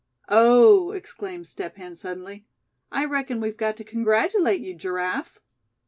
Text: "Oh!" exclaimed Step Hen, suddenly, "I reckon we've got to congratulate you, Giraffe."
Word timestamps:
"Oh!" 0.29 0.89
exclaimed 0.93 1.45
Step 1.45 1.77
Hen, 1.77 1.95
suddenly, 1.95 2.47
"I 2.91 3.05
reckon 3.05 3.39
we've 3.39 3.55
got 3.55 3.77
to 3.77 3.83
congratulate 3.83 4.59
you, 4.61 4.73
Giraffe." 4.73 5.37